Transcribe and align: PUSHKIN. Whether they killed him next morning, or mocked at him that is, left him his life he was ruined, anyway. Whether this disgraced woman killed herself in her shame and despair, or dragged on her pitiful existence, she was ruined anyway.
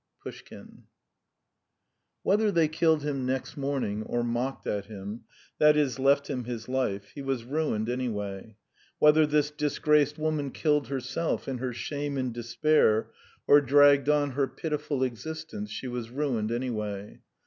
PUSHKIN. 0.23 0.85
Whether 2.23 2.51
they 2.51 2.67
killed 2.67 3.03
him 3.03 3.23
next 3.23 3.55
morning, 3.55 4.01
or 4.07 4.23
mocked 4.23 4.65
at 4.65 4.85
him 4.85 5.25
that 5.59 5.77
is, 5.77 5.99
left 5.99 6.27
him 6.27 6.45
his 6.45 6.67
life 6.67 7.11
he 7.13 7.21
was 7.21 7.43
ruined, 7.43 7.87
anyway. 7.87 8.57
Whether 8.97 9.27
this 9.27 9.51
disgraced 9.51 10.17
woman 10.17 10.49
killed 10.49 10.87
herself 10.87 11.47
in 11.47 11.59
her 11.59 11.71
shame 11.71 12.17
and 12.17 12.33
despair, 12.33 13.11
or 13.45 13.61
dragged 13.61 14.09
on 14.09 14.31
her 14.31 14.47
pitiful 14.47 15.03
existence, 15.03 15.69
she 15.69 15.87
was 15.87 16.09
ruined 16.09 16.51
anyway. 16.51 17.21